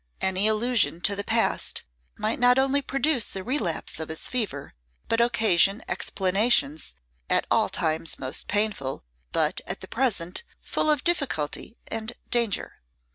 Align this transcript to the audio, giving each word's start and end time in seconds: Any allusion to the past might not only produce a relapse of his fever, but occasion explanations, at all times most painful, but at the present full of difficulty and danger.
Any 0.19 0.47
allusion 0.47 0.99
to 1.01 1.15
the 1.15 1.23
past 1.23 1.83
might 2.17 2.39
not 2.39 2.57
only 2.57 2.81
produce 2.81 3.35
a 3.35 3.43
relapse 3.43 3.99
of 3.99 4.09
his 4.09 4.27
fever, 4.27 4.73
but 5.07 5.21
occasion 5.21 5.83
explanations, 5.87 6.95
at 7.29 7.45
all 7.51 7.69
times 7.69 8.17
most 8.17 8.47
painful, 8.47 9.03
but 9.31 9.61
at 9.67 9.81
the 9.81 9.87
present 9.87 10.41
full 10.59 10.89
of 10.89 11.03
difficulty 11.03 11.77
and 11.87 12.13
danger. 12.31 12.81